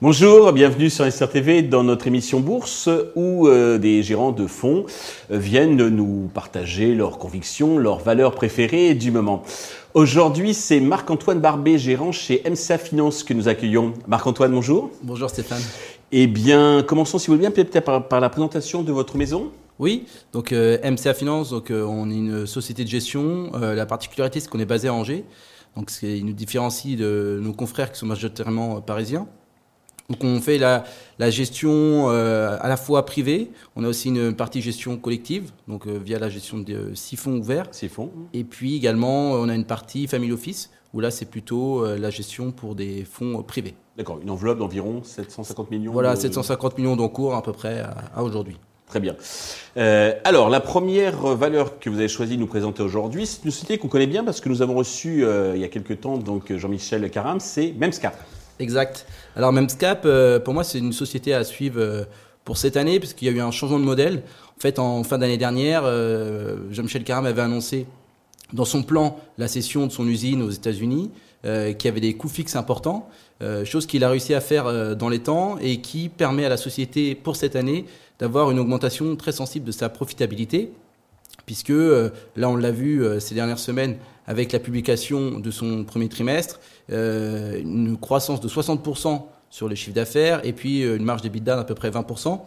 [0.00, 4.86] Bonjour, bienvenue sur SRTV dans notre émission Bourse où euh, des gérants de fonds
[5.32, 9.42] euh, viennent nous partager leurs convictions, leurs valeurs préférées du moment.
[9.94, 13.92] Aujourd'hui, c'est Marc-Antoine Barbet, gérant chez MCA Finance que nous accueillons.
[14.06, 14.90] Marc-Antoine, bonjour.
[15.02, 15.62] Bonjour Stéphane.
[16.12, 19.50] Eh bien, commençons si vous voulez bien peut-être par, la présentation de votre maison.
[19.78, 23.52] Oui, donc euh, MCA Finance, donc, on est une société de gestion.
[23.52, 25.24] la particularité, c'est qu'on est basé à Angers.
[25.76, 29.28] Donc, il nous différencie de nos confrères qui sont majoritairement parisiens.
[30.08, 30.84] Donc on fait la,
[31.28, 35.98] gestion euh, à la fois privée, on a aussi une partie gestion collective, donc euh,
[36.02, 37.66] via la gestion de six fonds ouverts.
[37.72, 38.10] Six fonds.
[38.32, 42.08] Et puis également, on a une partie family office, où là c'est plutôt euh, la
[42.08, 43.74] gestion pour des fonds privés.
[43.98, 47.80] D'accord, une enveloppe d'environ 750 millions Voilà, 750 millions d'encours à peu près
[48.14, 48.56] à, aujourd'hui.
[48.88, 49.14] Très bien.
[50.24, 53.78] alors, la première valeur que vous avez choisi de nous présenter aujourd'hui, c'est une société
[53.78, 57.10] qu'on connaît bien parce que nous avons reçu il y a quelques temps donc Jean-Michel
[57.10, 58.16] Caram, c'est Memscap.
[58.58, 59.06] Exact.
[59.36, 62.04] Alors Memscap, euh, pour moi, c'est une société à suivre euh,
[62.44, 64.22] pour cette année, puisqu'il y a eu un changement de modèle.
[64.56, 67.86] En fait, en fin d'année dernière, euh, Jean-Michel Caram avait annoncé
[68.52, 71.10] dans son plan la cession de son usine aux États-Unis,
[71.42, 73.08] qui avait des coûts fixes importants,
[73.64, 77.14] chose qu'il a réussi à faire dans les temps et qui permet à la société
[77.14, 77.84] pour cette année
[78.18, 80.72] d'avoir une augmentation très sensible de sa profitabilité,
[81.46, 83.96] puisque là on l'a vu ces dernières semaines
[84.28, 86.60] avec la publication de son premier trimestre,
[86.92, 91.56] euh, une croissance de 60% sur les chiffres d'affaires et puis euh, une marge d'EBITDA
[91.56, 92.38] d'à peu près 20%.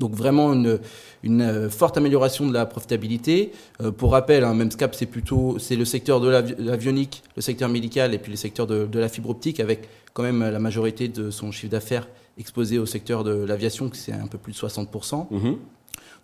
[0.00, 0.80] Donc vraiment une,
[1.22, 3.52] une, euh, forte amélioration de la profitabilité.
[3.98, 8.18] pour rappel, hein, Memscap, c'est plutôt c'est le secteur de l'avionique, le secteur médical et
[8.18, 11.52] puis le secteur de, de, la fibre optique, avec quand même la majorité de son
[11.52, 14.86] chiffre d'affaires exposé au secteur de l'aviation, qui c'est un peu plus de 60%.
[15.30, 15.56] Mm-hmm.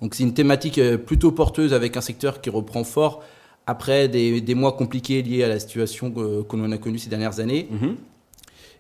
[0.03, 3.23] Donc c'est une thématique plutôt porteuse avec un secteur qui reprend fort
[3.67, 7.41] après des, des, mois compliqués liés à la situation que, l'on a connue ces dernières
[7.41, 7.69] années.
[7.71, 7.97] Mhm.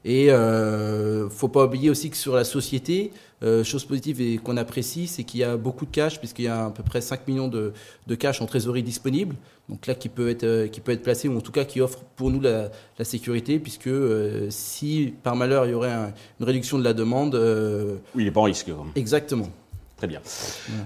[0.09, 3.11] Et euh, faut pas oublier aussi que sur la société,
[3.43, 6.49] euh, chose positive et qu'on apprécie, c'est qu'il y a beaucoup de cash, puisqu'il y
[6.49, 7.73] a à peu près 5 millions de,
[8.07, 9.35] de cash en trésorerie disponible.
[9.69, 11.81] Donc là, qui peut être, euh, qui peut être placé, ou en tout cas qui
[11.81, 15.93] offre pour nous la, la sécurité, puisque euh, si par malheur il y aurait
[16.39, 17.35] une réduction de la demande.
[17.35, 18.71] oui, il n'est pas en risque.
[18.95, 19.51] Exactement.
[19.97, 20.21] Très bien.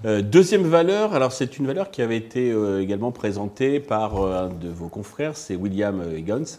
[0.04, 4.44] Euh, deuxième valeur, alors c'est une valeur qui avait été euh, également présentée par euh,
[4.44, 6.58] un de vos confrères, c'est William Higgins.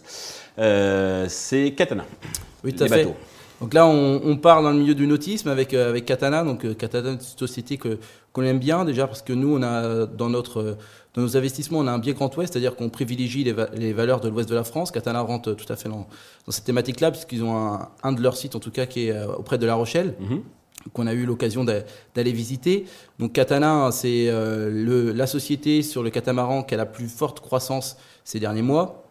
[1.28, 2.04] c'est Katana.
[2.64, 3.08] Oui, tout à fait.
[3.60, 6.42] Donc là, on, on, part dans le milieu du nautisme avec, avec Katana.
[6.42, 7.98] Donc Katana, c'est une société que,
[8.32, 10.76] qu'on aime bien déjà parce que nous, on a dans, notre,
[11.14, 14.20] dans nos investissements, on a un biais Grand Ouest, c'est-à-dire qu'on privilégie les, les, valeurs
[14.20, 14.90] de l'Ouest de la France.
[14.90, 16.08] Katana rentre tout à fait dans,
[16.46, 19.24] dans cette thématique-là puisqu'ils ont un, un, de leurs sites, en tout cas, qui est
[19.38, 20.16] auprès de La Rochelle.
[20.20, 20.40] Mm-hmm
[20.92, 22.86] qu'on a eu l'occasion d'aller visiter.
[23.18, 27.96] Donc Katana, c'est euh, la société sur le catamaran qui a la plus forte croissance
[28.24, 29.01] ces derniers mois,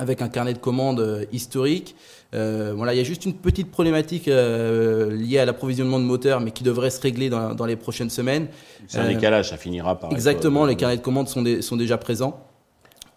[0.00, 1.94] avec un carnet de commandes euh, historique.
[2.34, 6.50] Euh, voilà, il y a juste une petite problématique liée à l'approvisionnement de moteurs, mais
[6.50, 8.46] qui devrait se régler dans, les prochaines semaines.
[8.86, 10.12] C'est un décalage, ça finira par.
[10.12, 12.40] Exactement, les carnets de commandes sont, sont déjà présents.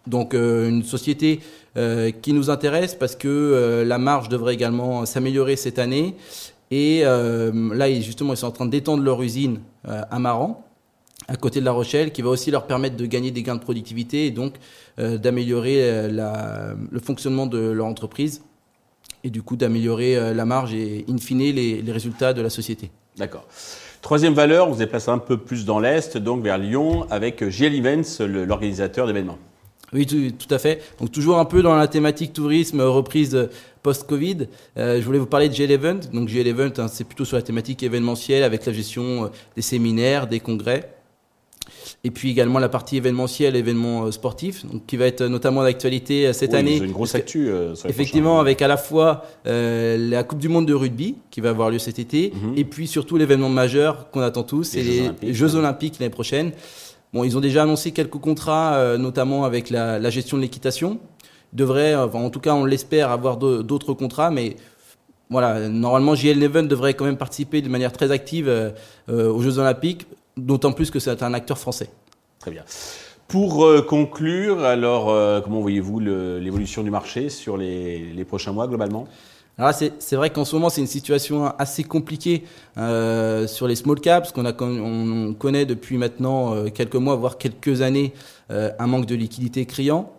[0.08, 1.40] Donc une société
[2.22, 6.16] qui nous intéresse parce que la marge devrait également s'améliorer cette année
[6.74, 10.66] et euh, là, justement, ils sont en train d'étendre leur usine euh, à Maran,
[11.28, 13.62] à côté de La Rochelle, qui va aussi leur permettre de gagner des gains de
[13.62, 14.56] productivité et donc
[15.00, 18.44] euh, d'améliorer le fonctionnement de leur entreprise
[19.24, 22.92] et du coup d'améliorer la marge et in fine les, résultats de la société.
[23.18, 23.46] D'accord.
[24.02, 27.74] Troisième valeur, vous êtes placé un peu plus dans l'Est, donc vers Lyon, avec JL
[27.74, 29.38] Events, l'organisateur d'événements.
[29.94, 30.82] Oui, tout, tout, à fait.
[31.00, 33.48] Donc toujours un peu dans la thématique tourisme, reprise
[33.84, 34.48] post-Covid.
[34.78, 36.10] Euh, je voulais vous parler de G11.
[36.12, 40.26] Donc G11, hein, c'est plutôt sur la thématique événementielle avec la gestion euh, des séminaires,
[40.26, 40.90] des congrès.
[42.04, 46.34] Et puis également la partie événementielle, événements euh, sportifs, donc qui va être notamment d'actualité
[46.34, 46.80] cette année.
[46.80, 47.50] C'est une grosse actu.
[47.86, 51.80] effectivement, avec à la fois la Coupe du Monde de rugby qui va avoir lieu
[51.80, 52.54] cet été, mhm.
[52.58, 56.52] et puis surtout l'événement majeur qu'on attend tous, c'est les, Jeux Olympiques l'année prochaine.
[57.14, 61.00] Bon, ils ont déjà annoncé quelques contrats, notamment avec la, la gestion de l'équitation
[61.54, 64.56] devrait, en tout cas on l'espère, avoir d'autres contrats, mais
[65.30, 68.72] voilà, normalement JL Neven devrait quand même participer de manière très active euh,
[69.10, 70.06] euh, aux Jeux Olympiques,
[70.38, 71.90] d'autant plus que c'est un acteur français.
[72.40, 72.64] Très bien.
[73.28, 75.06] Pour euh, conclure, alors
[75.44, 79.08] comment voyez-vous l'évolution du marché sur les, prochains mois globalement?
[79.58, 82.44] Alors c'est vrai qu'en ce moment c'est une situation assez compliquée
[82.76, 88.14] sur les small caps, qu'on on connaît depuis maintenant quelques mois voire quelques années
[88.50, 90.12] un manque de liquidité criant.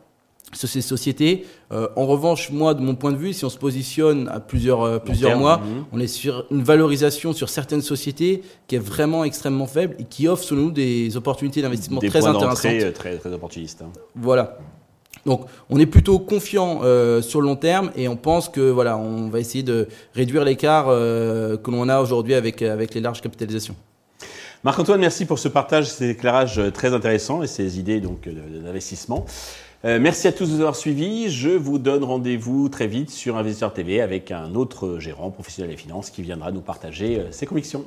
[0.53, 1.47] Sur ces sociétés.
[1.73, 4.83] Euh, en revanche, moi, de mon point de vue, si on se positionne à plusieurs,
[4.83, 5.85] euh, plusieurs mois, mhm.
[5.93, 10.29] on est sur une valorisation sur certaines sociétés qui est vraiment extrêmement faible et qui
[10.29, 12.73] offre, selon nous, des opportunités d'investissement très intéressantes.
[12.73, 13.83] Euh, très, très opportunistes.
[13.83, 13.91] Hein.
[14.15, 14.59] Voilà.
[15.27, 16.81] Donc, on est plutôt confiant
[17.23, 20.87] sur le long terme et on pense que voilà, on va essayer de réduire l'écart
[20.87, 23.75] que l'on a aujourd'hui avec, avec les larges capitalisations.
[24.65, 29.25] Marc-Antoine, merci pour ce partage, ces éclairages très intéressants et ces idées donc d'investissement.
[29.85, 31.29] Euh, merci à tous de nous avoir suivis.
[31.29, 35.77] Je vous donne rendez-vous très vite sur Investisseur TV avec un autre gérant professionnel des
[35.77, 37.85] finances qui viendra nous partager euh, ses convictions.